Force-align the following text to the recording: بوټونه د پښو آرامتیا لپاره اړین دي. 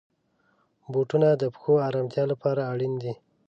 بوټونه 0.91 1.29
د 1.41 1.43
پښو 1.53 1.73
آرامتیا 1.87 2.23
لپاره 2.31 2.61
اړین 2.71 2.93
دي. 3.03 3.13